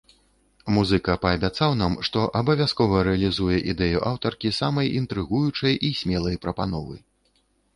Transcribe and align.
Музыка 0.75 1.15
паабяцаў 1.25 1.75
нам, 1.81 1.97
што 2.07 2.23
абавязкова 2.39 3.03
рэалізуе 3.09 3.57
ідэю 3.75 3.99
аўтаркі 4.13 4.53
самай 4.61 4.87
інтрыгуючай 5.03 5.73
і 5.91 5.93
смелай 6.01 6.35
прапановы. 6.47 6.95